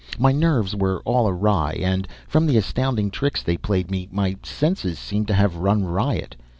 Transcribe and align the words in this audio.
My 0.17 0.31
nerves 0.31 0.75
were 0.75 1.03
all 1.05 1.29
awry, 1.29 1.73
and, 1.73 2.07
from 2.27 2.47
the 2.47 2.57
astounding 2.57 3.11
tricks 3.11 3.43
they 3.43 3.55
played 3.55 3.91
me, 3.91 4.09
my 4.11 4.35
senses 4.41 4.97
seemed 4.97 5.27
to 5.27 5.35
have 5.35 5.57
run 5.57 5.83
riot. 5.83 6.35